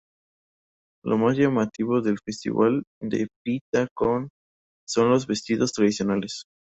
[1.05, 4.29] Lo más llamativo del festival de Phi Ta Khon
[4.83, 6.45] son los vestidos tradicionales.